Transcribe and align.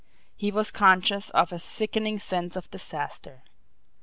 He 0.35 0.49
was 0.51 0.71
conscious 0.71 1.29
of 1.29 1.51
a 1.51 1.59
sickening 1.59 2.17
sense 2.17 2.55
of 2.55 2.71
disaster. 2.71 3.43